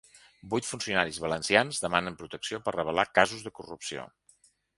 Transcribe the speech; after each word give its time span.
Vuit 0.53 0.69
funcionaris 0.69 1.19
valencians 1.25 1.81
demanen 1.83 2.17
protecció 2.23 2.61
per 2.65 2.75
revelar 2.79 3.07
casos 3.21 3.45
de 3.49 3.53
corrupció. 3.61 4.09